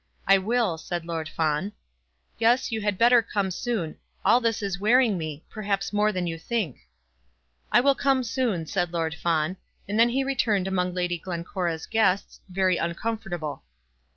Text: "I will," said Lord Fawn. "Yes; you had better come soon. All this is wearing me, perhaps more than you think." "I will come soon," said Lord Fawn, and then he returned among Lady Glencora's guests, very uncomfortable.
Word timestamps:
"I 0.25 0.39
will," 0.39 0.79
said 0.79 1.05
Lord 1.05 1.29
Fawn. 1.29 1.73
"Yes; 2.39 2.71
you 2.71 2.81
had 2.81 2.97
better 2.97 3.21
come 3.21 3.51
soon. 3.51 3.97
All 4.25 4.41
this 4.41 4.63
is 4.63 4.79
wearing 4.79 5.15
me, 5.15 5.43
perhaps 5.47 5.93
more 5.93 6.11
than 6.11 6.25
you 6.25 6.39
think." 6.39 6.87
"I 7.71 7.81
will 7.81 7.93
come 7.93 8.23
soon," 8.23 8.65
said 8.65 8.91
Lord 8.91 9.13
Fawn, 9.13 9.57
and 9.87 9.99
then 9.99 10.09
he 10.09 10.23
returned 10.23 10.67
among 10.67 10.95
Lady 10.95 11.19
Glencora's 11.19 11.85
guests, 11.85 12.39
very 12.49 12.77
uncomfortable. 12.77 13.61